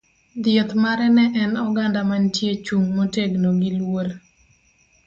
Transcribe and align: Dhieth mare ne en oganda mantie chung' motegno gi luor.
Dhieth 0.45 0.73
mare 0.83 1.07
ne 1.17 1.25
en 1.43 1.51
oganda 1.65 2.01
mantie 2.09 2.51
chung' 2.65 2.91
motegno 2.95 3.49
gi 3.59 3.71
luor. 3.79 4.07